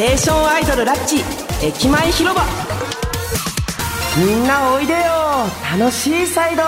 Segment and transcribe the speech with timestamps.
[0.00, 1.16] テーションアイドルラッチ
[1.62, 2.42] 駅前広場。
[4.16, 4.98] みんなおいでよ。
[5.78, 6.62] 楽しいサイド。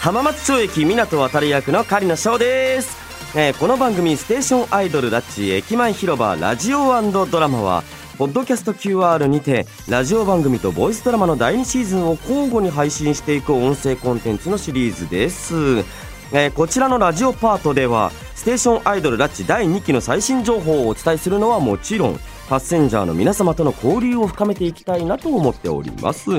[0.00, 2.96] 浜松町駅港渡役の狩野翔です、
[3.36, 6.86] えーこの番組「ステーションアイドルラッチ駅前広場ラジオ
[7.26, 7.84] ドラマは」
[8.16, 15.84] ポッドキャスト QR にてラジオ番組とボイスドラマの第2シーズンを交互に配信していく音声コンテンツのシリーズです、
[16.32, 26.30] えーこちらのラジオパートではステーションアイドルラッチ第2期の最新情報をお伝えするのはもちろんパッセンジャーの皆様との交流を深めていきたいなと思っております。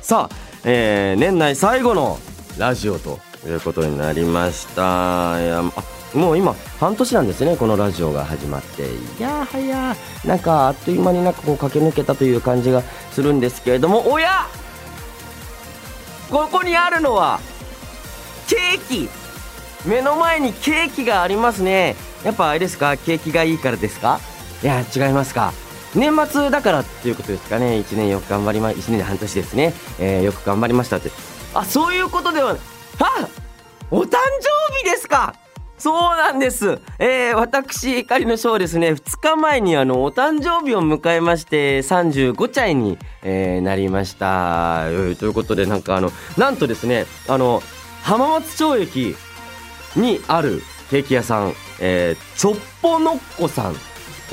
[0.00, 2.18] さあ、えー年内最後の
[2.58, 5.40] ラジオということになりました。
[5.42, 5.62] いや
[6.14, 8.82] もう今半年なんですねこのラジオが始まって。
[8.82, 10.28] いやはやー。
[10.28, 14.10] なんかあっという間になんかこう駆け抜けたという感じがするんですけれども。
[14.10, 14.46] おや
[16.30, 17.40] ここにあるのは
[18.46, 19.19] ケーキ。
[19.84, 21.96] 目の前にケーキがありますね。
[22.24, 22.96] やっぱあれですか？
[22.96, 24.20] 景気がいいからですか？
[24.62, 25.52] いや違いますか。
[25.94, 27.78] 年末だからっていうことですかね。
[27.78, 31.10] 1年よく頑張りま1年で半年ですね、えーよく頑張りましたって。
[31.54, 32.56] あそういうことでは
[33.00, 33.28] あ
[33.90, 35.34] お誕生日ですか？
[35.78, 36.78] そうなんです。
[36.98, 44.82] えー、私、狩野翔ですね、2日前にあの、お誕生日を迎えまして、35歳に、えーなりました。
[44.84, 44.90] と
[45.24, 47.62] いうことで、なんかあの、なんとですね、あの、
[48.02, 49.16] 浜松町駅
[49.96, 53.74] にあるケーキ屋さん、えー、ちょっぽのっこさん、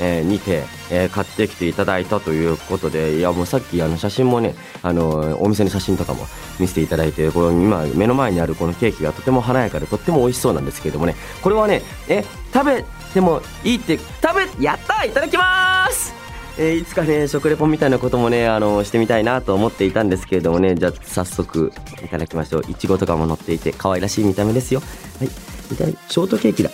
[0.00, 6.26] えーにて、えー買ってきていただいたということで、いやもうさっきあの写真もね、あのお店の写真とかも
[6.58, 16.17] 見せていただいて、この今目の前にあるこのケーキがとても華やかでとっても美味しそうなんですけれどもね、これはね、え、食べてもいいって、食べ、やったいただきます
[16.60, 21.72] えーいつかね食レポみたいなこともねあのしてみたいなと思っていたんですけれどもねじゃあ早速
[22.04, 22.64] いただきましょう。
[22.68, 24.80] いちごとかも乗っていて可愛らしい見た目ですよ。
[25.20, 25.28] はい。
[25.28, 26.70] いたショートケーキだ。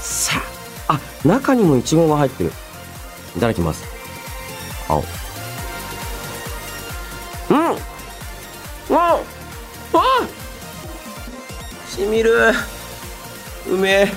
[0.00, 0.40] さ
[0.88, 0.94] あ。
[0.94, 2.52] あ中にもいちごが入ってる。
[3.36, 3.84] いただきます。
[4.88, 5.02] 青。
[7.50, 7.56] うん。
[7.56, 7.76] うん。
[8.90, 9.20] あ
[11.88, 12.32] しみる。
[13.68, 14.08] うめえ。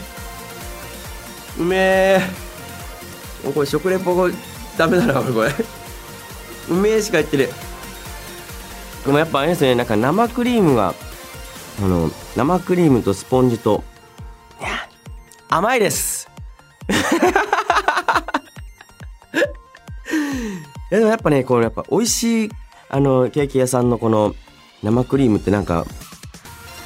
[1.57, 2.48] うめえ。
[3.43, 4.29] もうこれ食レポが
[4.77, 5.49] ダメだなこれ。
[6.69, 7.49] うめえしか言ってる
[9.05, 10.93] でもやっぱあれですねなんか生クリームが
[11.81, 13.83] あの生クリームとスポンジと
[14.59, 14.69] いや
[15.49, 16.29] 甘いです。
[20.91, 22.51] いやでもやっぱねこのやっぱ美味しい
[22.89, 24.35] あのケーキ屋さんのこの
[24.83, 25.85] 生クリームってなんか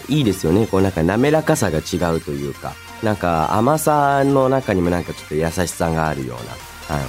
[0.08, 0.68] いいですよね。
[0.68, 2.74] こうなんか滑らかさが違うというか。
[3.04, 6.38] なんか甘さの中にもなんかちょっと優しさがあるよう
[6.90, 7.08] なあの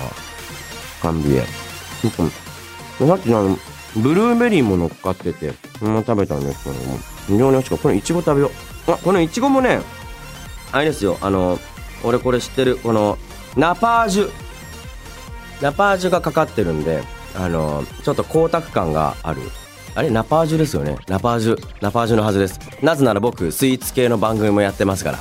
[1.01, 3.57] 感じでさっきの
[3.97, 7.83] ブルーベリーも乗っかっててその食べたんですけども非常に美味しかった。
[7.85, 8.51] このいちご食べよ
[8.89, 9.81] うあこのいちごもね。
[10.73, 11.61] あれですよあの
[12.03, 13.17] 俺これ知ってるこの
[13.57, 14.31] ナパージュ。
[15.63, 17.05] ナパージュがかかってるんで
[17.37, 19.41] あのちょっと光沢感がある。
[19.95, 20.99] あれナパージュですよね。
[21.07, 22.59] ナパージュナパージュのはずです。
[22.83, 25.21] なぜなら僕スイーツ系の番組もやってますから。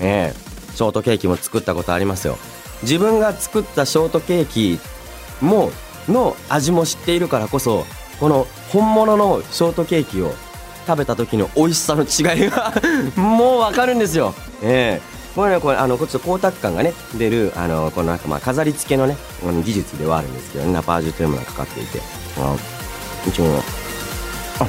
[0.00, 0.48] ええ。
[0.74, 2.38] ショートケーキも作ったことありますよ。
[2.82, 4.78] 自分が作ったショートケーキ
[5.44, 5.70] も
[6.08, 7.84] の味も知っているからこそ
[8.20, 10.32] この本物のショートケーキを
[10.86, 12.72] 食べた時の美味しさの違いが
[13.20, 14.34] もうわかるんですよ。
[14.62, 15.18] ええ。
[15.34, 22.00] これねこれあのこっち光沢感がね出るあのこのなんかまあ飾り付けのねあの技術ではあるんですけどねナパージュというものがかかっていて。
[22.38, 22.56] あ
[23.26, 23.62] 一応。
[24.60, 24.66] あ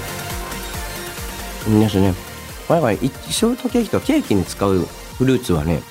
[1.68, 2.14] いいですね
[2.68, 4.88] これはショートケーキとケーキに使う
[5.20, 5.82] フルーツはね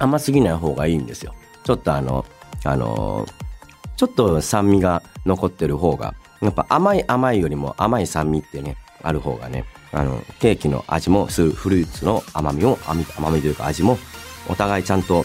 [0.00, 1.34] 甘すぎない方がいいんですよ。
[1.62, 2.26] ちょっとあの
[2.64, 3.24] あの
[3.96, 13.98] ちょっと酸味が残ってる方がやっぱ甘い甘いよりも甘い酸味ってねある方がねあのケーキの味もするフルーツの甘みを甘みというか味も
[14.48, 15.24] お互いちゃんと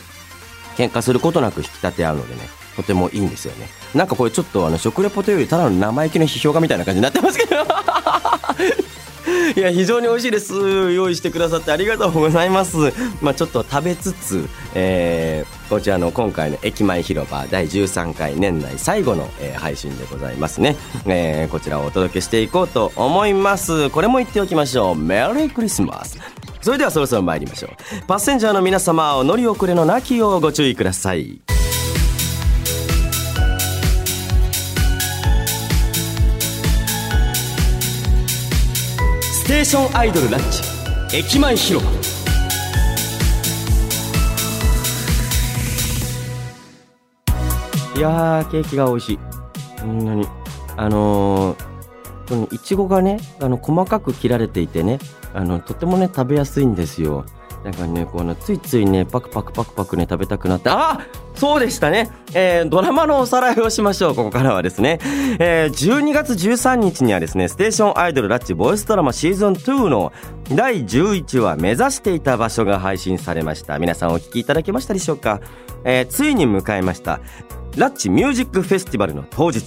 [0.77, 2.41] 喧嘩することなく引き立て合うのでね
[2.75, 3.67] とてもいいんですよね。
[3.95, 7.65] なんかこれちょっとあの食レポというよりただの生意気な批評家みたいな感じになってますけど。
[9.55, 10.53] いや非常に美味しいです。
[10.91, 12.77] 用意してくださってありがとうございます。
[13.21, 20.75] まあちょっと食べつつ、えーこちらの今回の駅前広場第13回年内最後の、えー配信でございますね、
[21.07, 23.89] えーこちらをお届けしていこうと思います。
[23.89, 24.95] これも言っておきましょう。
[24.95, 26.17] メリークリスマス
[26.61, 27.71] それではそろそろ参りましょう。
[28.05, 31.60] パッセンジャーの皆様お乗り遅れのなきようご注意ください。
[39.61, 40.63] テーションアイドルランチ
[41.15, 41.91] 駅前広場。
[47.95, 49.19] いやケーキが美味しい。
[49.79, 50.27] こんなに。
[50.77, 51.63] あのー
[52.27, 54.97] このいちごがねあの細かく切られていてね
[55.35, 57.27] あのとてもね食べやすいんですよ。
[57.63, 61.01] だからねこのついついねパクパクパクパクね食べたくなってあ
[61.35, 62.09] そうでしたね。
[62.33, 64.15] えー、ドラマのおさらいをしましょう。
[64.15, 64.99] ここからはですね。
[65.39, 70.13] えー、12月13日にはですね、ステーションアイドルラッチボイスドラマシーズン2の
[70.53, 73.79] 第11話目指していた場所が配信されました。
[73.79, 75.41] 皆さんお聞きいただけましたでしょうか、
[75.83, 77.21] えー、ついに迎えました。
[77.77, 79.63] ラッチミュージックフェスティバルの当日。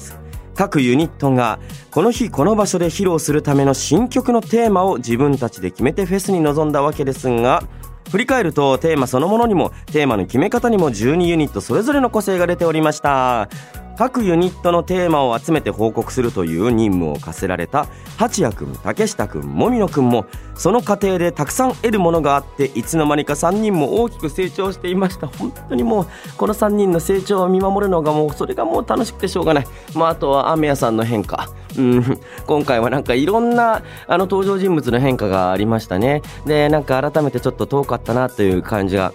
[0.54, 1.58] 各ユニットが
[1.90, 7.64] この日この場所で披露するための新曲のテーマを自分たちで決めてフェスに臨んだわけですが、
[8.10, 13.48] 振り返るとテーマそのものにもテーマの決め方にも12ユニットそれぞれの個性が出ておりました。
[13.96, 17.86] 各ユニットのテーマを集めて報告するという任務を課せられた
[18.16, 20.26] 八谷君竹下君もみの君も
[20.56, 25.26] その過程でたくさん得るものがあっていつの間にか3人も大きく成長していました。
[25.26, 26.06] 本当にもう
[26.36, 31.48] この3人の成長を見守るのがもうそれがもう楽しくてしょうがない、まあ、あとは雨屋さんの変化。
[31.76, 36.22] うん、今回はなんかいろんなあの登場人物の変化がありましたね。
[36.46, 39.12] でなんか改めてちょっと遠かったなという感じが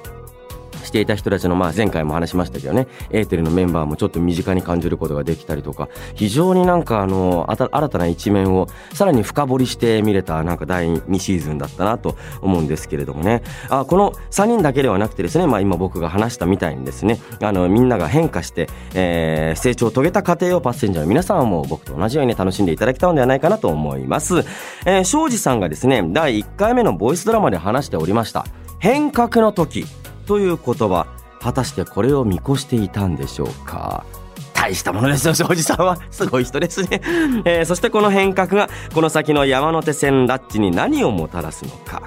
[0.89, 13.43] していた人たちの、まあ、前回も話しましたけどね、エーテルのメンバーもちょっと身近に感じることができたりとか、非常になんかあの、新たな一面をさらに深掘りして見れた、なんか第2シーズンだったなと思うんですけれどもね。
[13.69, 24.39] あ、この3人だけではなくてですね、まあ今僕が話したみたいにですね、あの、みんなが変化して、えー、成長を遂げた過程をパッセンジャーの皆さんはもう僕と同じように楽しんでいただけたのではないかなと思います。
[24.85, 28.45] えー、庄司さんがですね、第1回目のボイスドラマで話しておりました。
[28.79, 29.85] 変革の時。
[30.29, 31.07] という言葉
[31.41, 34.05] 果たしてこれを見越していたんでしょうか？
[34.53, 35.97] 大したものですよ庄司さんは。
[36.11, 37.01] すごい人ですね、
[37.45, 42.03] えー、そしてこの変革がこの先の山手線ラッチに何をもたらすのか。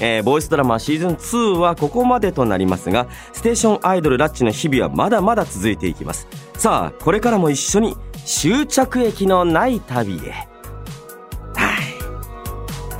[0.00, 6.26] えー、ボイスドラマシーズン2はここまでとなりますがステーションアイドルラッチの日々はまだまだ続いていきます。
[6.54, 10.49] さあこれからも一緒に終着駅のない旅へ。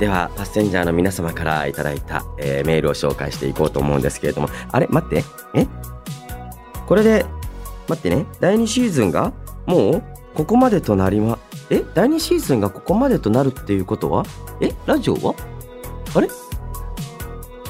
[0.01, 4.49] ではパッセンジャーの皆様からいただいた、えー、メールを紹介していこうと思うんですけれども。
[4.71, 4.87] あれ？
[4.87, 5.23] 待って。
[5.53, 5.67] え？
[6.87, 7.23] これで
[7.87, 8.25] 待ってね。
[8.39, 9.31] 第2シーズンが
[9.67, 10.03] もう
[10.33, 11.37] ここまでとなりま
[11.69, 11.83] え？
[11.93, 14.25] 第2シーズンがここまでとなるっていうことは？
[14.59, 14.73] え？
[14.87, 15.35] ラジオは？
[16.15, 16.27] あれ？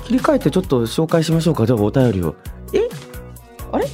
[0.06, 1.66] 切り替えてちょっと紹介しましょうか。
[1.66, 2.34] じゃあお便りを。
[2.72, 2.88] え？
[3.74, 3.86] あれ？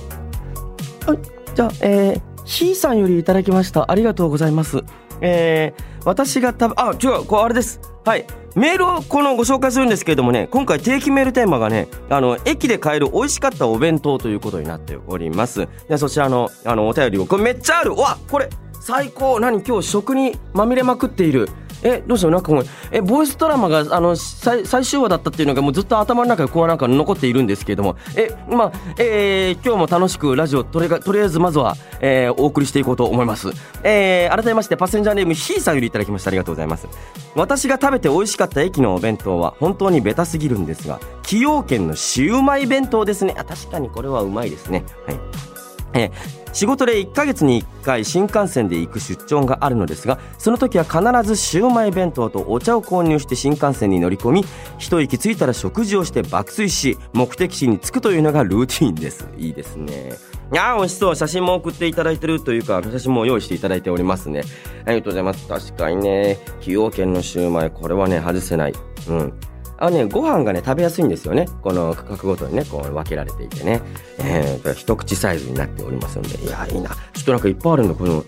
[1.08, 1.16] あ
[1.56, 3.92] じゃあえー、ひーさんよりいただきました。
[3.92, 4.84] ありがとうございます。
[5.22, 7.82] えー、私がたあ違うこれあれです。
[8.08, 8.26] はい。
[8.56, 15.68] メールをこのご紹介するんですけれどもね今回定期メールテーマがねあの駅で買える美味しかったお弁当ということになっております。
[15.90, 17.26] でそちらのあのお便りを。
[17.26, 17.96] これめっちゃある。
[17.96, 18.50] わこれ
[18.80, 19.42] 最高。
[19.42, 21.50] 何今日食にまみれまくっている。
[21.84, 27.96] えどうしたなんかもうえボイスドラマがあの最最終話だったっていうのがもうずっと頭の中でこうなんか残っているんですけれども。
[28.16, 33.50] えまあえー、今日も楽しくラジオとりとりあえずまずは、えー、お送りしていこうと思います、
[33.84, 36.30] えー、改めましてパッセンジャーネームひーさんよりいただきました。
[36.30, 36.88] ありがとうございます。
[37.36, 43.36] 私が食べて美味しかった駅のお弁当は本当にベタすぎるんですが崎陽軒のシウマイ弁当ですね。
[43.38, 44.86] あ確かにこれはうまいですね。
[45.06, 45.57] はい。
[45.98, 46.12] え
[46.54, 54.46] 仕事で1ヶ月に1回新幹線で行く出張があるのですがその時は必ずシウマイ弁当とお茶を購入して新幹線に乗り込み
[54.80, 59.28] 一息ついたら食事をして爆睡し目的地に着くというのがルーティンです。
[59.38, 60.14] いいですね。
[60.52, 61.16] いや美味しそう。
[61.16, 64.44] 写真も送っていただいてるというか写真も用意していただいておりますね。
[64.86, 65.48] ありがとうございます。
[65.48, 66.40] 確かにね。
[66.60, 68.74] 崎陽軒のシウマイこれはね外せない。
[69.10, 69.34] うん。
[69.80, 71.48] あのね、ご飯がね、食べやすいんですよね。
[71.62, 73.82] この価格ごとにね、こう分けられていてね。
[74.20, 76.44] えー、一口サイズになっておりますので。
[76.44, 76.90] いや、いいな。
[77.14, 77.94] ちょっとなんかいっぱいあるんだ。
[77.94, 78.24] この、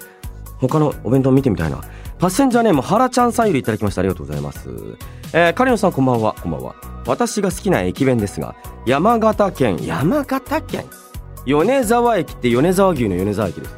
[0.60, 1.82] 他のお弁当見てみたいな。
[2.20, 4.01] パッセンジャーネーム、はらちゃんさんよりいただきました。
[4.01, 4.70] ありがとうございます。
[5.34, 6.36] えー、カリノさんこんばんは。
[6.41, 6.75] こんばんは。
[7.08, 10.86] 私が好きな駅弁ですが、山形県、山形県
[11.46, 13.75] 米沢駅って米沢牛の米沢駅です。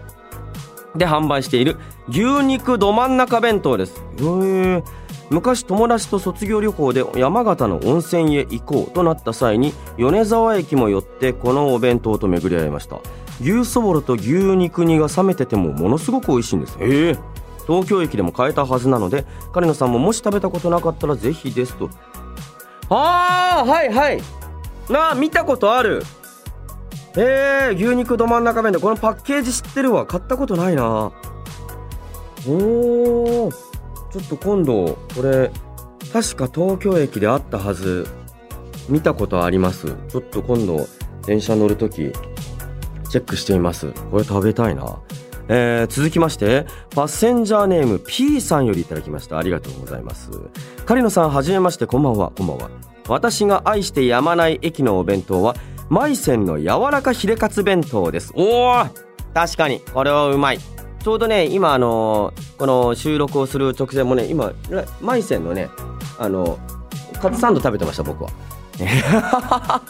[0.96, 1.78] で、販売している
[2.10, 4.04] 牛肉ど真ん中弁当です。
[4.18, 4.84] へー。
[5.32, 13.00] 昔友達と卒業旅行で山形の温泉へ行こうとなった際に米沢駅も寄ってこのお弁当と巡り合いました。
[13.42, 17.18] 牛そぼろと牛肉煮が冷めててもものすごく美味しいんですへえ。
[17.66, 21.90] 東京駅でも買えたはずなので狩野さんももし食べたことなかったらぜひですと。
[22.90, 24.22] ああはいはい。
[24.90, 26.04] なあ見たことある。
[27.16, 30.06] えー、牛肉ど真ん中弁でこのパッケージ知ってるわ。
[30.06, 31.14] 買ったことないな。
[32.46, 33.71] おー
[34.12, 35.52] ちょっと今度これ
[36.12, 38.08] 確か東京駅であったはず。
[38.90, 39.96] 見たことあります。
[40.10, 40.88] ちょっと今度
[41.26, 43.92] 電車乗るときチェックしてみます。
[44.12, 45.00] これ食べたいな。
[45.48, 49.38] えー、続きましてパッセンジャーネーム P さんよりいただきました。
[49.38, 50.30] ありがとうございます。
[50.86, 51.86] 狩野さんはじめまして。
[51.86, 52.32] こんばんは。
[52.36, 52.70] こんばんは。
[53.08, 55.56] 私が愛してやまない駅のお弁当は
[55.90, 58.32] マイセンの柔らかヒレカツ弁当です。
[58.36, 58.86] おお
[59.34, 59.80] 確かに。
[59.80, 60.60] これはうまい。
[61.04, 64.54] ちょうどね今あの、この収録をする直前もね今
[65.02, 65.70] マイセンのね
[66.20, 66.60] あの
[67.22, 68.30] カツサンド食べてました僕は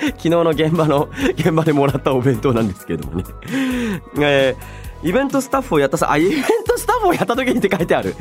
[0.00, 3.24] 昨日の現場の、現場でもらったお弁当なんですけれどもね。
[4.18, 8.14] えーイベントスタッフをやったさ、 あ、イベントスタッフをやった時にって書いてある。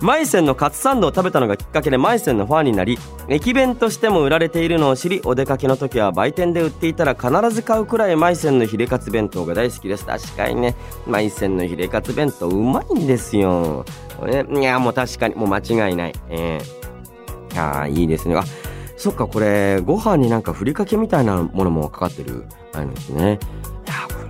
[0.00, 10.06] マイセンのカツサンドを食べたのがきっかけでマイセンのファンになり、駅弁としても売られているのを知り、お出かけの時は売店で売っていたら必ず買うくらいマイセンのヒレカツ弁当が大好きです。
[10.06, 10.74] 確かにね、
[11.06, 13.84] マイセンのヒレカツ弁当うまいんですよ。
[14.24, 16.12] ね、いや、もう確かに、もう間違いない。
[16.30, 18.36] えー、ああ、いいですね。
[18.36, 18.44] あ、
[18.96, 23.38] そっか、これ、ご飯になんかふりかけみたいなものもかかってる、あるんですね。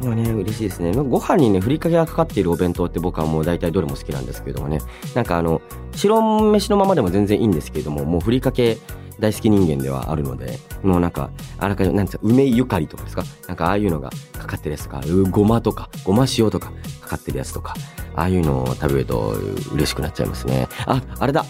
[0.02, 0.92] いやね、嬉しいですね。
[0.92, 4.80] ご飯にね、ふりかけがかかっているお弁当って僕はもう大体どれも好きなんですけどもね。
[5.14, 5.61] なんかあの、
[5.95, 6.21] 白
[6.52, 8.78] 飯のままでも全然いいんですけれども、もうふりかけ
[9.19, 13.25] 大好き人間ではあるので、もうなんか、あらかじめ、なんですか、梅ゆかりとかですか？
[13.47, 17.75] なんかああいうのがかかってるやつとか、ごまとか、ごま塩とかかかってるやつとか、
[18.16, 19.35] ああいうのを食べると
[19.75, 20.66] 嬉しくなっちゃいますね。
[20.87, 21.45] あ、あれだ。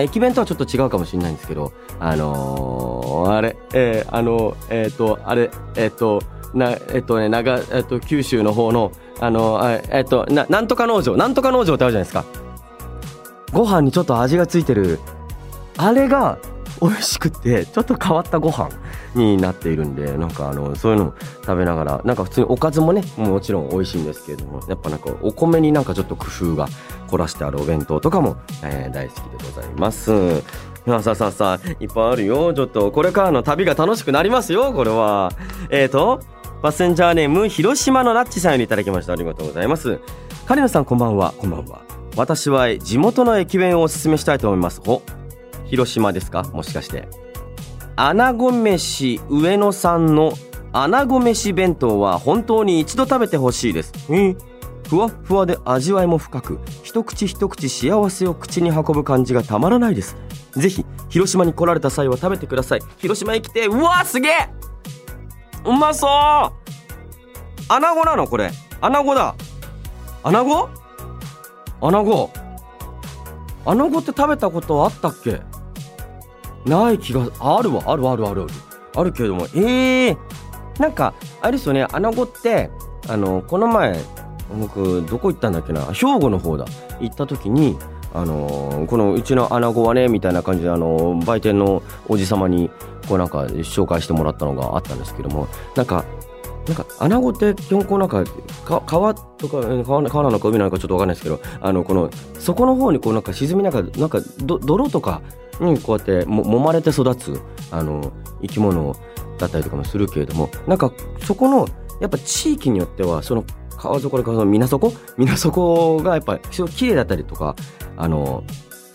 [0.00, 6.22] 駅弁とはちょっと違うかもしれないんですけど、あのー、あれ、えー、あの、えっ、ー、と、あれ、えっ、と、
[6.54, 12.24] な、えっとね、長、えっと、九州の方の、あの、えっと、な、なんとか農場、なんとか農場ってあるじゃないですか。
[13.52, 14.98] ご飯にちょっと味がついてる、
[15.76, 16.38] あれが
[16.80, 18.70] 美味しくて、ちょっと変わったご飯
[19.14, 26.68] になっているんで、なんかあの、そういうの食べながら、なんか普通におかずもね、もちろん美味しいんですけれども、やっぱなんかお米になんかちょっと工夫が
[27.08, 30.42] 凝らしてあるお弁当とかも、えー、大好きでございます。
[30.86, 32.54] さあさあさあ、いっぱいあるよ。
[32.54, 35.30] ちょっと、これからの旅が楽しくなりますよ、これは。
[35.68, 36.20] えーと、
[36.62, 39.14] パッセンジャーネーム広島のナッチさんよりいただきました。
[39.14, 39.98] ありがとうございます。
[40.44, 41.32] カリナさんこんばんは。
[41.38, 41.80] こんばんは。
[42.16, 44.82] 私は地元の駅弁をおすすめしたいと思います。
[44.86, 45.00] お
[45.64, 46.42] 広島ですか？
[46.52, 47.08] もしかして。
[47.96, 50.32] 穴子飯上野さんの
[50.72, 53.92] 穴子飯弁当は本当に一度食べてほしいです。
[54.10, 54.36] え
[54.86, 60.16] ふわふわで味わいも深く一口一口幸せを口に運ぶ感じがたまらないです。
[60.52, 62.80] ぜひ広島に来られた際は食べてください。
[62.98, 64.34] 広島へ来てうわすげえ
[65.64, 66.10] うまそう。
[67.68, 68.50] 穴子なのこれ。
[68.80, 69.34] 穴子だ。
[70.22, 70.68] 穴子
[71.80, 72.30] 穴子
[73.64, 75.40] 穴子って食べたことあったっけ？
[76.64, 77.74] ない気がある。
[77.74, 78.46] わあるあるあるある。
[78.96, 79.46] あるけれども。
[79.54, 80.16] ええー、
[80.78, 81.86] なんかあれですよね。
[81.92, 82.70] 穴子って
[83.08, 83.98] あのこの前
[84.58, 85.84] 僕どこ行ったんだっけな？
[85.92, 86.64] 兵庫の方だ。
[87.00, 87.78] 行った時に
[88.12, 92.70] あのー、このうちの穴子はねみたいな感じであのー、売店のおじ様に
[93.10, 96.04] こうなんか紹介してもらったのがあったんですけどもなんか
[96.68, 98.24] なんか穴子って基本こうなんか
[98.86, 105.22] 川とか川川なのか海なのかちょっとわかんないですけどあのこの底の方にこうなんか沈みながらなんか泥とか
[105.60, 107.40] にこうやっても揉まれて育つ
[107.72, 108.12] あの
[108.42, 108.94] 生き物
[109.38, 110.92] だったりとかもするけれどもなんか
[111.24, 111.66] そこの
[112.00, 113.44] やっぱ地域によってはその
[113.76, 114.92] 川底でその水底？
[115.16, 117.56] 水底がやっぱり綺麗だったりとか
[117.96, 118.44] あの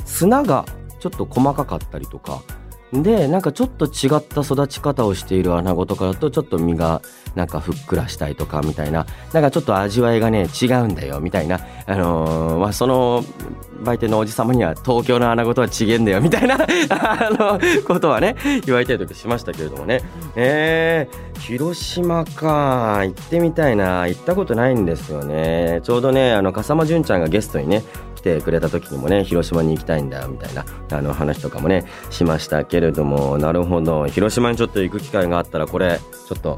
[0.06, 0.66] 砂が
[1.02, 2.42] ちょっと細かかったりとか
[3.04, 7.02] でなんかちょっと違った育ち方をしている穴子とかだとちょっと身が
[7.36, 13.24] なんかふっくらしたりとかみたいななんかちょっと味わいがね違うんだよみたいなあのー、まあその
[13.84, 16.56] 売店のおじ様には東京の穴子とは違えんだよみたいな
[16.90, 18.36] あのことはね
[18.66, 20.02] 言われたりとかしましたけれどもね。
[20.36, 23.00] えー、広島か。
[23.04, 24.08] 行ってみたいな。
[24.08, 25.82] 行ったことないんですよね。
[25.84, 27.84] ちょうどねあの笠間純ちゃんがゲストにね
[28.26, 36.58] てくれた時にもね広島に行きたいんだみたいなあの話とかもねしましたけれどもなるほど広島にちょっと行く機会があったらこれちょっと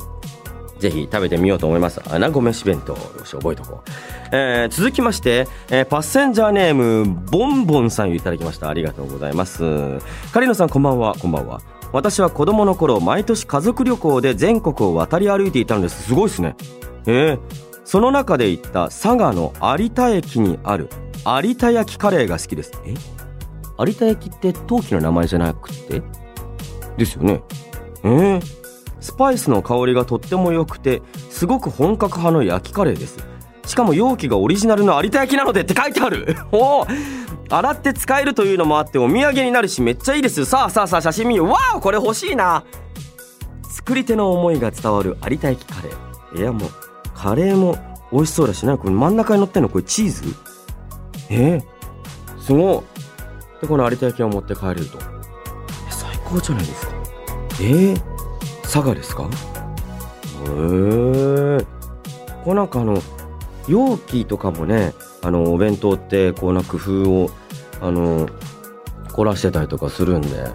[0.80, 2.00] ぜひ食べてみようと思います。
[2.14, 2.94] 穴子飯弁当。
[2.94, 3.90] よし、覚えとこう。
[4.32, 8.70] えー、続きまして、えー、パッセンジャーネーム、ボンボンさんいただきました。
[8.70, 9.64] ありがとうございます。
[10.32, 11.16] カリノさん、こんばんは。
[11.16, 11.62] こんばんは。
[11.94, 16.04] 私は子供の頃、毎年家族旅行で全国を渡り歩いていたのです。
[16.04, 16.56] すごいですね。
[17.08, 17.40] えー、
[17.88, 20.90] その中で行った佐賀の有田駅にある
[21.42, 22.74] 有田焼カレーが好きです。
[22.86, 22.94] え？
[23.80, 26.04] 有田焼って陶器の名前じゃなくて？
[26.98, 27.42] ですよね。
[28.04, 28.42] えー、
[29.00, 33.20] スパイスの香りがとっても良くてすごく本格派の焼きカレーです。
[33.66, 36.36] しかも容器がオリジナルの有田焼なのでって書いてある。
[36.52, 36.88] おお
[37.50, 40.44] 洗って使えるというのもあってお土産になるしめっちゃいいです。
[40.44, 41.46] さあさあさあ写真見よ。
[41.46, 42.66] うわあこれ欲しいな。
[43.64, 46.42] 作り手の思いが伝わる有田焼カレー。
[46.42, 46.87] いやもう
[47.18, 47.78] カレーも
[48.12, 49.70] 美味しそうだしなこれ真ん中に乗ってんの？
[49.70, 50.24] これチーズ？
[51.30, 51.58] え？
[51.58, 51.64] ー、
[52.40, 52.84] すご
[53.58, 53.62] い。
[53.62, 55.00] で、この有田焼を持って帰れると。
[55.90, 56.94] 最高じゃないですか。
[57.60, 57.64] え？
[57.94, 58.02] ー、
[58.62, 59.24] 佐賀ですか？
[59.24, 61.66] へえー。
[62.46, 63.02] こうなんかあの、
[63.68, 64.94] 容器とかもね、
[65.24, 67.30] あの、お弁当って、こうな工夫を、
[67.82, 68.30] あの、
[69.12, 70.46] 凝らしてたりとかするんで、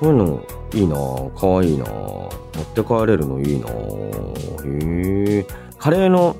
[0.00, 0.96] こういうのいいな
[1.38, 2.30] かわいいな持
[2.62, 5.46] って帰れるのいいなへえ。
[5.84, 6.34] カレーの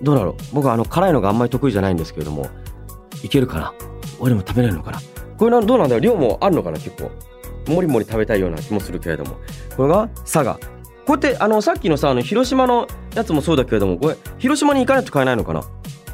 [0.00, 0.34] どうだろう。
[0.54, 2.48] 僕はあの辛いのがあんまり得意じゃないんですけれども
[3.22, 3.74] いけるかな？
[4.18, 5.00] 俺も食べれるのかな？
[5.36, 6.78] これなどうなんだよ量もあるのかな？
[6.78, 7.10] 結構。
[7.70, 9.36] もりもり食べたいような気もするけれども。
[9.76, 10.54] これが佐賀。
[10.54, 10.60] こ
[11.08, 15.62] うやって、あの、さっきのさ、あの、広島のやつもそうだけれども、これ、広島に行かないと買えないのかな？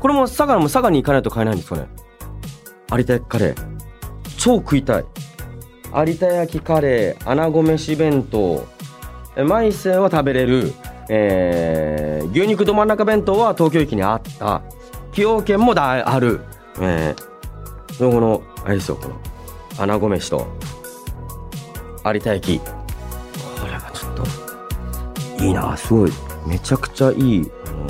[0.00, 1.86] これも佐賀も佐賀に行かないと買えないんですかね？
[2.90, 3.54] 有田焼カレー。
[4.36, 5.04] 超食いたい。
[6.08, 8.66] 有田焼カレー、穴子飯弁当、
[9.36, 10.72] えマイセンは食べれる、
[11.12, 14.62] えー、牛肉ど真ん中弁当は東京駅にあった。
[15.10, 16.40] 崎陽軒もだある。
[16.80, 19.16] えー、そのこの、あれですよ、この、
[19.78, 20.46] 穴子飯と、
[22.04, 22.60] 有田焼。
[22.60, 22.64] こ
[23.66, 26.12] れはちょっと、いいな、すごい。
[26.46, 27.86] めちゃくちゃいい、あの、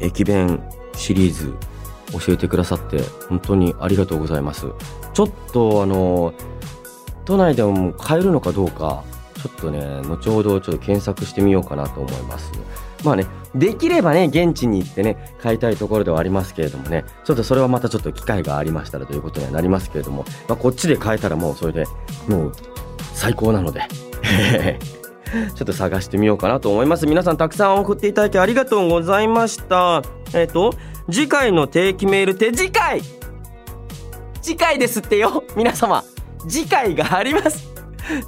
[0.00, 0.62] 駅弁
[0.94, 1.52] シリーズ
[2.26, 4.66] 教えてくださって、本当にありがとうございます。
[5.12, 6.32] ちょっと、あの、
[7.26, 9.04] 都内でも買えるのかどうか、
[9.46, 12.50] ちょっとね、後ほどちょっと検索してみようかなと思います。
[13.04, 21.84] まあね、できればね、現地に行ってね、買いたいところではありますけれどもね、ちょっとそれはまたちょっと機会がありましたらということにはなりますけれども、まあ、こっちで買えたらもうそれで
[22.28, 22.52] もう
[23.14, 23.82] 最高なので、
[25.54, 27.06] ちょっと探してみようかなと思います。
[27.06, 30.02] 皆さんたくさん送っていただきありがとうございました。
[30.34, 30.74] えっ、と、
[31.10, 33.00] 次回の定期メールって次回
[34.42, 36.04] 次回ですってよ皆様
[36.48, 37.68] 次回があります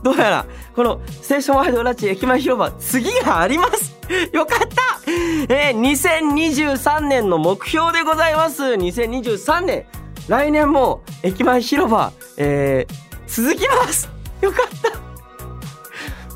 [0.03, 0.47] どうやら
[0.79, 3.97] このステーションワイドラッチ駅前広場次があります。
[4.33, 5.11] よかった。
[5.53, 8.63] えー、2023年の目標でございます。
[8.63, 9.87] 2023年。
[10.29, 12.95] 来年も駅前広場、えー、
[13.27, 14.09] 続きます。
[14.41, 15.08] よかった。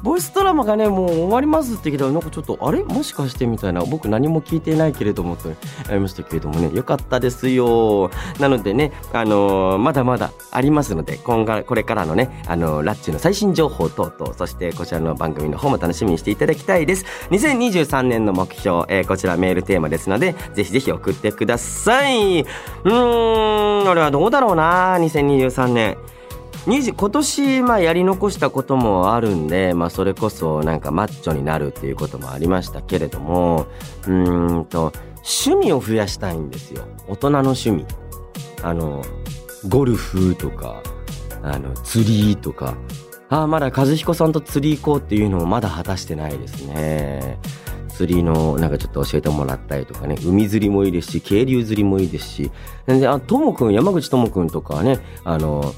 [0.02, 2.82] ボイスドラマがねもう終わりますって聞いたらなんかちょっとあれ？
[2.82, 3.84] もしかしてみたいな。
[3.84, 5.48] 僕何も聞いてないけれどもと
[5.88, 6.74] ありましたけれどもね。
[6.74, 8.10] よかったですよ。
[8.40, 17.04] なのでねあのーまだまだありますので今後これからのねあのーラッチの最新情報等々そしてこちらの番組の方も楽しみにしていただきたいです。
[17.30, 22.40] 2023年の目標、えーこちらメールテーマですのでぜひぜひ送ってください。
[22.40, 25.96] うーん俺はどうだろうな2023年。
[26.66, 33.66] 今年まあやり残したこともあるんで、まあ、それこそなんかマッチョになるっていうこともありましたけれども
[34.06, 34.12] う
[34.60, 36.84] んと趣味を増やしたいんですよ。
[37.08, 37.86] 大人の趣味。
[38.62, 39.02] あの
[39.68, 40.82] ゴルフとか
[41.42, 42.76] あの釣りとか。
[43.28, 47.38] ああまだ和彦さんと釣り行こうっていうのもまだ果たしてないですね。
[47.88, 50.16] 釣りのなんかちょっと教えてもらったりとかね。
[50.24, 52.50] 海釣りもいいですし渓流釣りもいいですし。
[52.86, 55.72] であともくん山口ともくんとかはねあの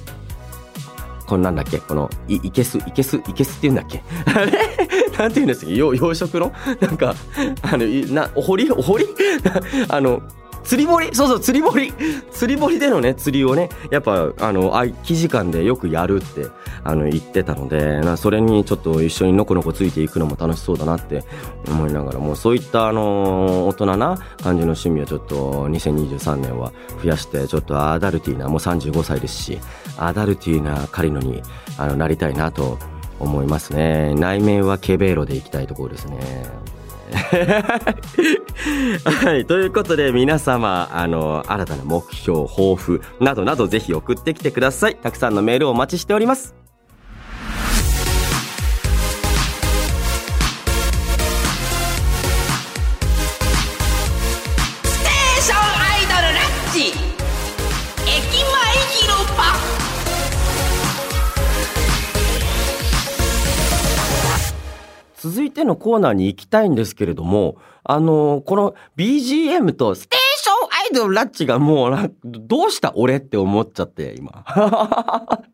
[1.26, 1.78] このなんだっけ？
[1.78, 2.78] このいいけす？
[2.78, 3.16] いけす？
[3.16, 4.02] いけすって言うんだっけ？
[4.26, 4.52] あれ？
[5.18, 5.70] なんて言うんですか？
[5.72, 6.52] 養殖の？
[6.80, 7.14] なんか
[7.62, 8.70] あのなお堀？
[8.70, 9.06] お堀？
[9.88, 10.22] あの
[10.64, 11.14] 釣り堀？
[11.14, 11.92] そうそう釣り堀。
[12.30, 16.46] 釣り堀でのね釣りをねやっぱあの空き時間でよくやるって。
[16.85, 21.25] あの言ってたのでなそれにちょっと一緒にのこのこついていくのも楽しそうだなって
[21.66, 29.59] 思いながらもうそういったあの大人な感じの趣味をちょっと2023年は増やしてちょっとアダルティーなもう35歳ですし
[29.97, 31.42] アダルティーなカリノに
[31.79, 32.79] あのなりたいなと
[33.18, 36.18] 思いますね内面はケベーロでいきたいところですね
[39.05, 39.47] はい。
[39.47, 44.97] ということで、皆様、あの、新たな目標、抱負、などなど、ぜひ送ってきてください。
[44.97, 46.63] たくさんのメールをお待ちしております。
[65.24, 74.44] 続いてのコーナーに行きたいんですけれども、あの、この BGM とステーションアイドルラッチがもうな、どうした俺って思っちゃって、今。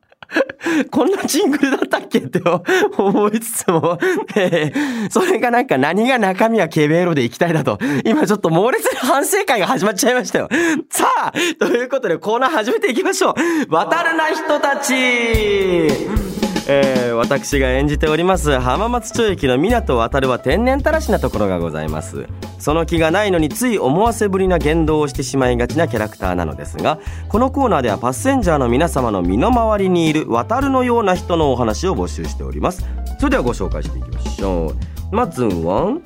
[0.90, 2.42] こんなジングルだったっけって
[2.98, 3.96] 思いつつも、
[4.35, 4.72] え
[5.09, 10.48] それがなんか何が中身はケベーロで行きたいだと、今ちょっと猛烈な反省会が始まっちゃいましたよ。
[10.90, 13.35] さあ、ということでコーナー始めていきましょう。
[13.72, 16.30] 渡るな人たち
[16.72, 22.26] えー私が演じております浜松町駅の港渡るは天然たらしなところがございます。
[22.59, 32.87] その気がないのについ思わせぶりな言動をしてしまいがちなキャラクターなのですがこのコーナーではパッセンジャーの皆様の身の回りにいる渡るのような人のお話を募集しております。
[33.18, 34.74] それではご紹介していきましょ
[35.11, 35.14] う。
[35.14, 35.98] まずは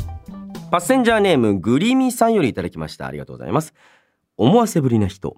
[0.71, 3.07] パッセンジャーネームグリミさんよりいただきました。
[3.07, 3.75] ありがとうございます。
[4.37, 5.37] 思わせぶりな人。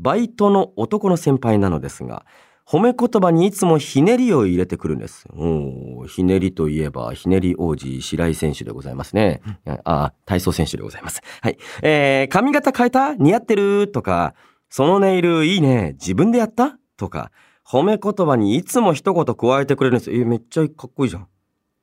[0.00, 2.24] バイトの男の先輩なのですが
[2.70, 5.26] 褒め言葉にいつもひねりを入れてくるんです。
[5.34, 9.40] おーひねりといえば、ひねり王子白井選手でございますね。
[9.64, 11.22] ああ、体操選手でございます。
[11.40, 11.56] はい。
[11.80, 13.14] えー、髪型変えた？
[13.14, 13.88] 似合ってる？
[13.88, 14.34] とか、
[14.68, 15.96] そのネイルいいね？
[15.98, 16.76] 自分でやった？
[16.98, 17.32] とか、
[17.66, 20.10] 褒め言葉にいつも一言加えてくれるんです。
[20.10, 21.28] えーめっちゃかっこいいじゃん。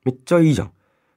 [0.04, 0.72] めっちゃいいじゃん。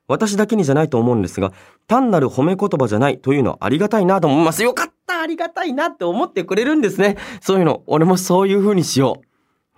[0.08, 1.54] 私だけにじゃないと思うんですが、
[1.86, 4.64] 単なる褒め言葉じゃないというのはありがたいなと思います。
[4.64, 7.18] よかったありがたいなって思ってくれるんですね。
[7.40, 9.29] そういうの、俺もそういう風にしよう。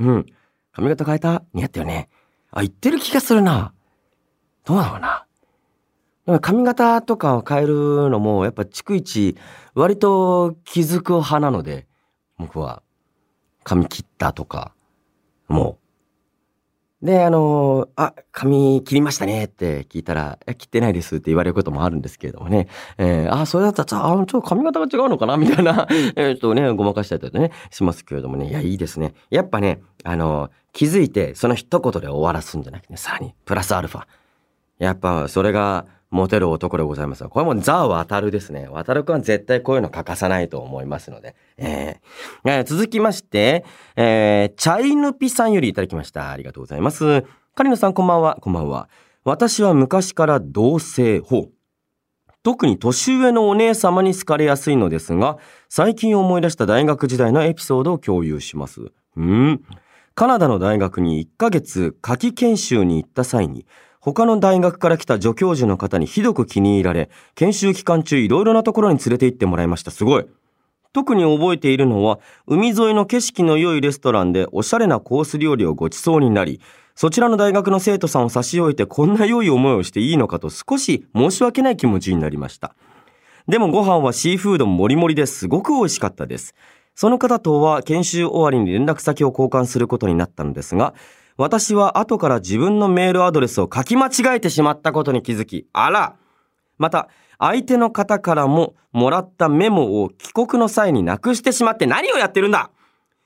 [0.02, 0.26] うん。
[0.74, 1.44] 髪型変えた？
[1.54, 2.10] 似合ったよね。
[2.52, 3.74] あ、言ってる気がするな。
[4.66, 5.26] どうだろうな。
[6.26, 9.38] でも髪型とかを変えるのも、やっぱ逐一、
[9.74, 11.88] 割と気づく派なので、
[12.38, 12.82] 僕は、
[13.64, 14.74] 髪切ったとか、
[15.48, 15.81] もう。
[17.04, 22.68] で、あのあ、髪切りましたねって聞いたら、切ってないですって言われることもあるんですけれどもね。
[22.98, 28.50] えー、あ、それだったら、あ、ちょっと髪型が違うのかなみたいな、 えっとね、ごまかしたりとかね、しますけれどもね。
[28.50, 29.14] いや、いいですね。
[29.32, 34.04] やっぱね、あの気づいて、その一言で終わらすんじゃなくてね、さらに、プラスアルファ。
[34.78, 37.24] やっぱ、それが、モテる男でございます。
[37.24, 38.68] これもザ・渡るですね。
[38.70, 41.36] 渡るくんは絶対こういうの欠かさないと思いますので。
[41.58, 43.64] えー、えー、続きまして、
[43.96, 46.30] えー、チャイヌピさんよりいただきました。
[46.30, 47.24] ありがとうございます。
[47.56, 48.38] カリノさんこんばんは。
[48.42, 48.90] こんばんは。
[49.24, 51.50] 私は昔から同性法。
[52.44, 55.38] 特に年上のお姉様に好かれやすいのですが、
[55.70, 58.92] 最近思い出した大学時代のエピソードを共有します。
[59.16, 59.64] うん。
[60.16, 63.66] カナダの大学に1ヶ月夏季研修に行った際に、
[64.02, 69.92] 他の大学から来た助教授の方にひどく気に入られ、研修期間中いろいろなところに連れて行ってもらいました。
[69.92, 70.26] すごい。
[70.92, 76.60] 特に覚えているのは、海沿いの景色の良いレストランでおしゃれなコース料理をご馳走になり、
[76.96, 82.74] そちらの大学の生徒さんを差し置いてこんな良い思いをしていいのかと少し申し訳ない気持ちになりました。
[83.48, 86.56] でもご飯はシーフードもりもりですごく美味しかったです。
[86.96, 90.96] その方とは研修終わりに連絡先を交換することになったのですが、
[91.42, 96.16] 私は後から自分のメールアドレスを書き間違えてしまったことに気づき、あら
[96.78, 102.70] また、相手の方からももらったメモを帰国の際になくしてしまって何をやってるんだ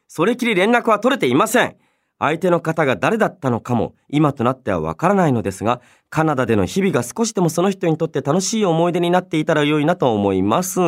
[0.08, 1.75] それきり連絡は取れていません。
[2.17, 10.80] 相手の方が誰だったのかも今となってはわからないのですが、カナダでの日々が少しでもその人にとって楽しい思い出になっていたら良いなと思います。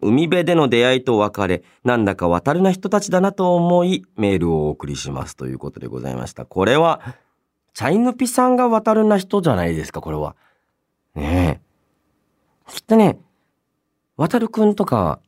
[0.00, 6.46] 海辺での出会いと別れ、なんだか渡るな人たちだなと思い、メールをお送りしますということでございました。
[6.46, 7.00] これは、
[7.74, 10.34] チャイヌピさんが渡るな人じゃないですか、これは。
[11.14, 11.60] ね
[12.68, 12.72] え。
[12.72, 13.18] きっとね、
[14.16, 15.20] 渡るくんとか、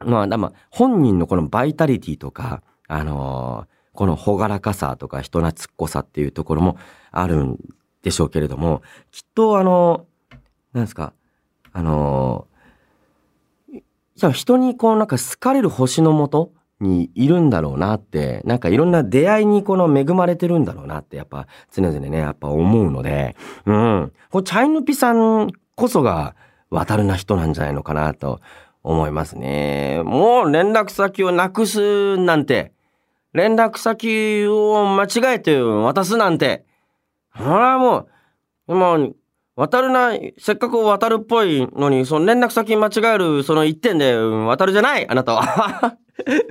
[0.00, 6.76] まあ、まあ、本人のこのバイタリティとか、あのーこの朗らかさとか人懐っこさっていうところも
[7.10, 7.58] あるん
[8.02, 10.06] でしょうけれども、きっとあの、
[10.72, 11.12] なんですか、
[11.72, 12.46] あの、
[13.72, 13.80] い
[14.20, 24.12] や、人にこうなんか好かれる星のもとにいるんだろうなって、なんかいろんな出会いにこの恵まれてるんだろうなってやっぱ常々ね、やっぱ思うので、うん。
[24.30, 26.34] これチャイヌピさんこそが
[26.70, 28.40] 渡るな人なんじゃないのかなと
[28.82, 30.02] 思いますね。
[30.04, 32.72] もう連絡先をなくすなんて、
[33.36, 36.64] 連絡先を間違えて渡すなんて。
[37.34, 38.08] ほらも
[38.66, 39.16] う、もう、
[39.56, 45.96] 渡るな、せっかく渡るっぽいのに、その連絡先間違えるその一点で渡るじゃないあなたは。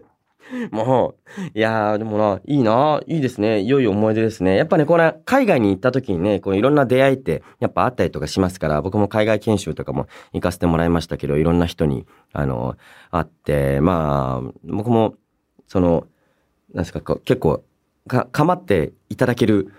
[0.71, 1.15] も
[1.53, 3.63] う、いやー、でもな、いいな、いいですね。
[3.63, 4.55] 良い思い出ですね。
[4.55, 12.75] やっぱね、これ、海外に行った時にね、こういろんな出会いって、やっぱあったりとかしますから、僕も海外研修とかも行かせてもらいましたけど、いろんな人に、あの、
[13.09, 15.15] 会って、まあ、僕も、
[15.67, 16.05] その、
[16.75, 17.63] なんですか、こう結構
[18.07, 19.73] か、かまっていただける、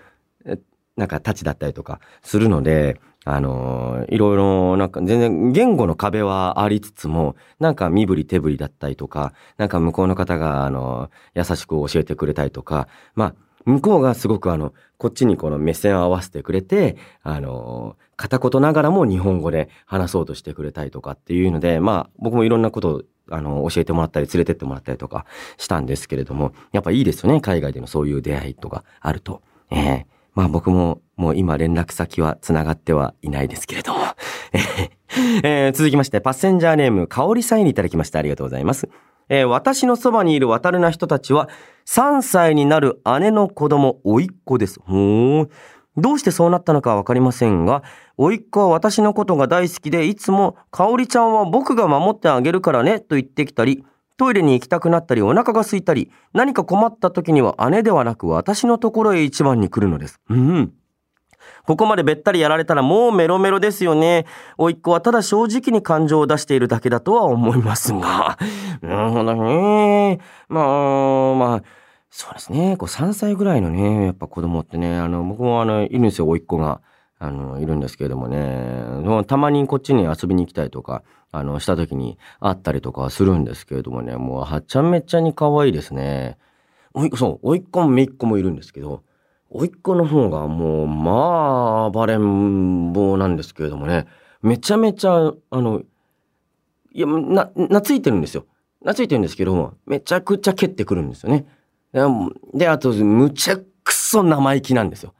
[0.95, 25.25] なんか、たちだったりとかするので、あのー、いろいろ、なんか全然言語の壁はありつつも、なんか身振り手振りだったりとか、なんか向こうの方が、あのー、優しく教えてくれたりとか、まあ、向こうがすごくあの、こっちにこの目線を合わせてくれて、あの、片言ながらも日本語で話そうとしてくれたりとかっていうので、まあ、僕もいろんなことをあの、教えてもらったり、連れてってもらったりとか
[25.57, 29.41] したんですけれども、やっぱいいですよね、海外でのそういう出会いとかあると。
[29.71, 33.99] ええー、まあ僕も、もう今連絡先は繋がってはいないですけれども。
[35.43, 38.89] えー、続きまして、パッセンジャーネーム、かおりさんにいただきましてありがとうございます。
[39.29, 41.49] えー、私のそばにいる渡るな人たちは、
[41.85, 44.79] 3歳になる姉の子供、甥っ子です。
[44.85, 45.49] ほー。
[45.97, 47.83] どうしてそうなったのかわかりませんが、
[48.17, 53.83] 甥っ子は私のことが大好きで、いつも、かおりちゃんは僕が守ってあげるからね、と言ってきたり、
[54.17, 60.19] トイレに行きたくなったり、お腹が空いたり、何か困った時には姉ではなく私のところへ一番に来るのです。
[60.29, 60.73] うん。
[61.65, 64.25] ここまでべったりやられたらもうメロメロですよね。
[64.57, 68.37] 甥っ子はただ正直に感情を出しているだけだとは思いますが。
[68.81, 70.19] なるほどね。
[70.49, 71.63] まあ、まあ、
[72.09, 72.77] そうですね。
[72.77, 76.81] こう3歳ぐらいのね、やっぱ子供ってね、あの、僕もあの、いるんですよ、甥っ子が。
[77.19, 78.83] あの、いるんですけれどもね。
[79.25, 86.37] たまにこっちに遊びに来たりとか、あの、した時に会ったりとかするんですけれどもね、もうはちゃめちゃに可愛いですね。
[86.93, 89.01] おい、そう、甥っ子も姪っ子もいるんですけど、
[89.49, 94.05] 甥っ子の方がもう、まあ、暴れん坊なんですけれどもね、
[94.43, 95.81] めちゃめちゃ、あの、
[96.93, 98.45] いや、な、懐いてるんですよ。
[98.81, 101.45] 懐いてるんですけど、めちゃくちゃ蹴ってくるんですよね。
[101.93, 105.13] うんで、あと、むちゃくそ生意気なんですよ。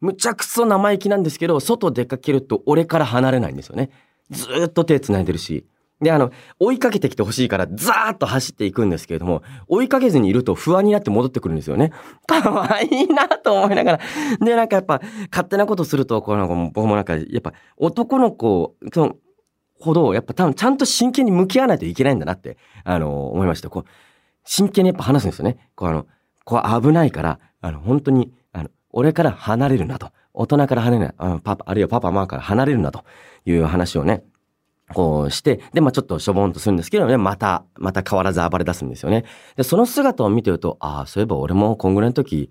[0.00, 3.90] むちゃくそ生意気なんですけど、外出かけると俺から離れないんですよね。
[4.30, 5.66] ずっと手繋いでるし。
[6.00, 11.92] で、あの、追いかけてきてほしいから、ザーッと走っていくんですけれども、追いかけずにいると不安になって戻ってくるんですよね。
[12.26, 14.00] かわいいなと思いながら。
[14.40, 15.00] で、なんかやっぱ、
[15.30, 19.16] 勝手なことすると、こうなんかもう僕もなんか、やっぱ、男の子、その、
[19.80, 23.68] ほど、やっぱ多分ちゃんと真剣に向き合わないといけないんだなって、あの、思いました。
[23.68, 23.84] こう、
[24.48, 25.58] 真剣にやっぱ話すんですよね。
[25.74, 26.06] こうあの、
[26.44, 30.10] こう危ないから、あの、本当に、あの、俺から離れるなと。
[30.32, 31.14] 大人から離れるない。
[31.18, 33.04] あパパ、あるいはパパ、ママから離れるなと
[33.44, 34.24] いう話をね、
[34.94, 39.26] こうして、で、まあちょっとしょぼんとするんですけどね、また、また変わらず暴れ出すんですよね。
[39.56, 42.50] で、その姿を見てると、ああ、そういえば俺もこんぐらいの時、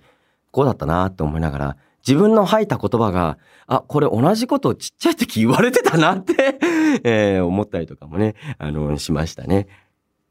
[0.51, 6.59] こうだったなって思いながら、自分の吐いた言葉が、あ、これ同じことをちっちゃい時言われてたなって
[7.03, 9.67] えー思ったりとかもね、あの、しましたね。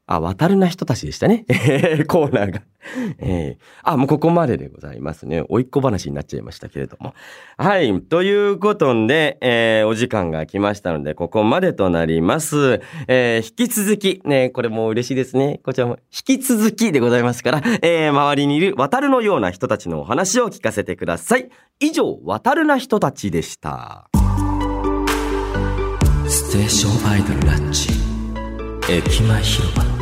[0.07, 1.45] あ、渡るな人たちでしたね。
[2.07, 2.61] コーナーが。
[3.19, 5.43] えーあ、もうここまででございますね。
[5.49, 7.13] おいっ子話になっちゃいましたけれども。
[7.57, 8.01] はい。
[8.01, 12.81] ということで、えーお時間が来ましたので、ここまでとなります。
[13.09, 15.59] えー引き続き、ね、これも嬉しいですね。
[15.63, 21.49] こちらも引き続きでございますから、えー周りにいる渡るのような人たちのお話を聞かせてください。
[21.81, 24.09] 以上、渡るな人たちでした。
[26.29, 27.89] ステーションアイドルラッチ
[28.89, 29.96] 駅前広場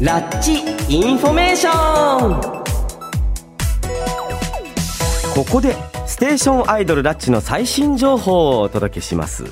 [0.00, 0.52] ラッチ
[0.88, 2.40] インフォメーション。
[5.34, 5.74] ここで
[6.06, 9.44] ステーションアイドルラッチの最新情報をお届けします、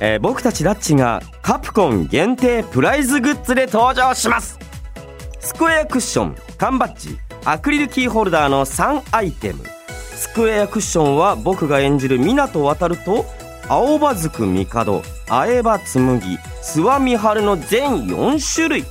[0.00, 4.58] えー僕たちラッチがカプコン限定プライズグッズで登場します。
[5.38, 9.62] スクエアクッション缶バッジアクリルキーホルダーの3アイテム。
[10.16, 13.24] スクエアクッションは僕が演じる湊渡と
[13.68, 18.84] 青葉ずく帝相葉紬諏訪美春の全4種類。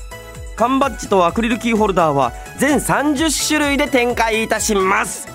[0.55, 5.27] 缶バッジとアクリルキーホルダーは全30種類で展開いたします。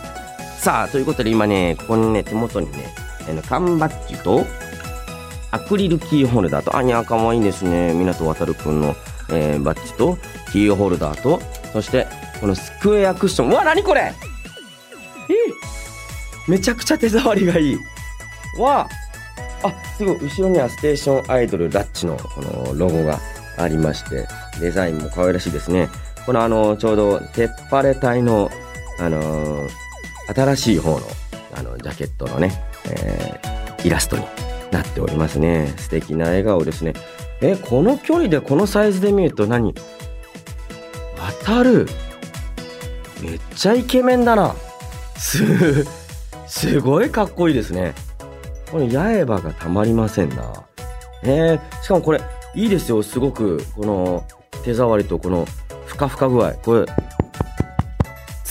[0.58, 2.92] さあということで今ねここにね手元にね
[3.48, 4.44] 缶バッジと
[5.50, 7.92] アクリルキーホルダーとあにゃかわいいですね。
[7.92, 8.94] 湊渡くんの、
[9.30, 10.18] えーバッジと
[10.52, 11.40] キーホルダーと
[11.72, 12.06] そして
[12.40, 13.50] このスクエアクッション。
[13.50, 14.12] うわ何これ？
[16.48, 17.76] めちゃくちゃ手触りがいい。
[18.58, 18.88] わ
[19.62, 23.18] あすごい後ろにはステーションアイドルラッチのこのロゴが
[23.58, 24.26] ありまして。
[24.58, 25.88] デザインも可愛らしいですね。
[26.26, 28.50] このあのちょうどテッパレ隊の
[28.98, 29.68] あのー
[30.34, 31.00] 新しい方の
[31.54, 34.24] あのジャケットのね、えーイラストに
[34.70, 35.72] なっておりますね。
[35.78, 36.92] 素敵な笑顔ですね。
[37.40, 39.74] えこの距離でこのサイズで見ると何？
[41.18, 41.86] 渡る。
[43.22, 44.54] めっちゃイケメンだな。
[45.16, 45.84] す
[46.46, 47.94] すごいかっこいいですね。
[48.70, 50.64] この八重歯がたまりませんな。
[51.22, 52.20] えー、しかもこれ
[52.54, 53.02] いいですよ。
[53.02, 54.24] すごくこの
[54.64, 55.46] 手触りとこの
[55.86, 56.86] ふかふか具合これ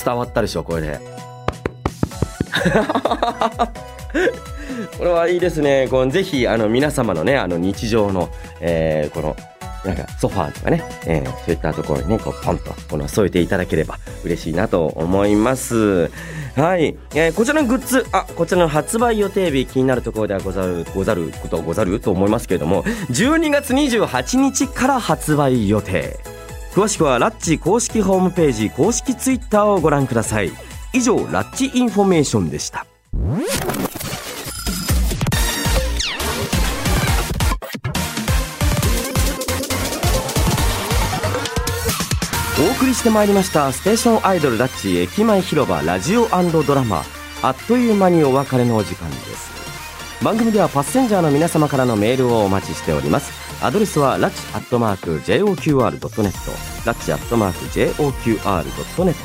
[0.04, 1.00] 伝わったでしょこれね
[4.98, 5.88] これはいいですね。
[5.89, 9.36] このぜひ、あの、皆様のね、あの、日常の、えーこの、
[9.86, 16.12] なんか、ソファーとかね、えーそういったところにね、こう、ポンと、この、添えていただければ嬉しいなと思います。
[16.56, 16.98] はい。
[17.15, 26.20] えーこちらのグッズ、あ、こちらの発売予定日気になるところではござる、ござること、ござると思いますけれども、12月28日から発売予定。
[26.74, 30.52] 詳しくはラッチ公式ホームページ公式ツイッターをご覧ください
[30.94, 32.86] 以上ラッチインフォメーションでした
[42.89, 46.28] りしてまいりましたステーションアイドルラッチ駅前広場ラジオ
[46.63, 47.04] ドラマ
[47.43, 49.49] あっという間にお別れのお時間です。
[50.23, 53.32] 番組ではパッセンジャーの皆様からのメールをお待ちしております。
[53.63, 59.15] アドレスはラッチアットマーク JOQR.net ラッチアットマーク JOQR.net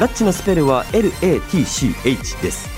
[0.00, 2.68] ラッチのスペルは LATCH です、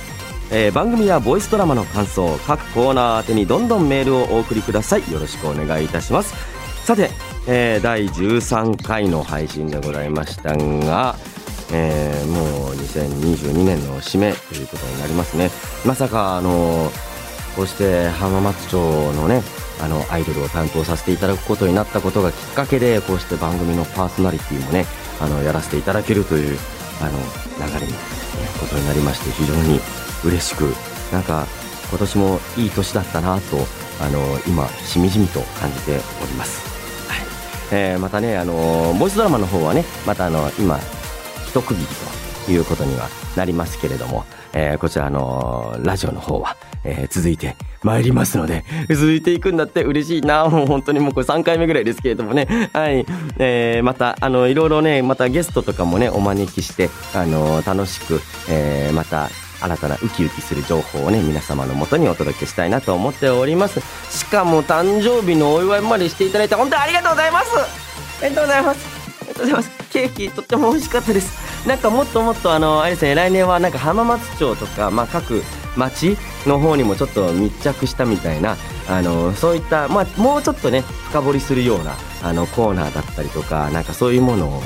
[0.52, 5.10] えー番組やボイスドラマの感想各コーナー宛てにどんどんメールをお送りください。
[5.10, 6.57] よろしくお願いいたします。
[6.88, 7.10] さて、
[7.46, 11.16] えー第13回の配信でございましたが、
[11.70, 15.50] えーもう2022年の締めということになりますね
[15.84, 16.90] まさかあの
[17.54, 19.42] こうして浜松町のね
[19.82, 24.86] あのアイドルを担当させていただくことになったことがきっかけでこうして番組のパーソナリティもね
[25.20, 26.58] あのやらせていただけるという
[27.02, 27.18] あの
[27.68, 29.78] 流れに、えことになりまして非常に
[30.24, 30.72] 嬉しく
[31.12, 31.46] なんか
[31.90, 33.58] 今年もいい年だったなと
[34.00, 36.77] あの今しみじみと感じております。
[37.72, 40.78] えーまたねあのボイスドラマの方はねまたあの今
[41.46, 41.86] 一区切り
[42.46, 50.48] ということにはなりますけれども、えーこちらのラジオの方は、えー続いて参りますので、続いていくんだって嬉しいな。
[50.48, 52.70] もう本当にもうこれ3回目ぐらいですけれどもね。
[52.72, 53.06] はい。
[53.38, 59.28] えーまた、あの、いろいろね、またゲストとかもね、お招きして、あの、楽しく、えーまた、
[59.60, 63.80] 新たなウキウキする情報をね、皆様のもとにお届けしたいなと思っております。
[64.10, 68.86] しかも誕生日のお祝いまでしていただいて、本当にありがとうございますありがとうございます
[69.20, 69.70] ありがとうございます。
[69.90, 71.66] ケーキとっても美味しかったです。
[71.66, 75.42] なんかもっともっとあの、あれですね、来年はなんか浜松町とか、まあ各
[75.76, 76.16] 町
[76.46, 78.56] の方にもちょっと密着したみたいな、
[78.88, 84.62] あの、そういった、まあもうちょっとね、深掘りするような、あの、コーナーだったりとか、なんかそういうものを、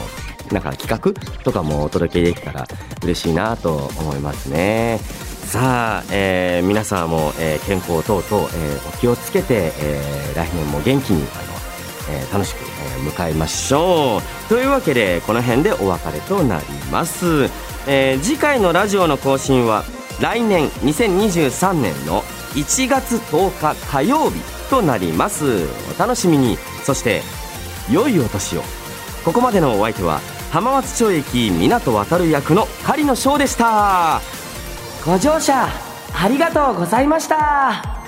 [0.52, 2.66] なんか企画とかもお届けできたら
[3.02, 5.00] 嬉しいなと思いますね。
[5.46, 14.48] さあ、えー皆さんも、えー健康等々、えーお気をつけて、えー来年も元気にあの、えー楽しく、えー迎えましょう。
[14.48, 17.44] というわけでこの辺でお別れとなります、
[17.86, 19.84] えー次回のラジオの更新は
[20.20, 22.22] 来年2023年の
[22.54, 25.66] 1月10日火曜日となります。
[25.96, 26.58] お楽しみに。
[26.84, 27.22] そして
[27.90, 28.62] 良いお年を。
[29.24, 30.20] ここまでのお相手は
[30.52, 34.20] 浜松町駅港渡る役の狩野翔でした。
[35.02, 35.66] ご乗車
[36.14, 38.01] ありがとうございました。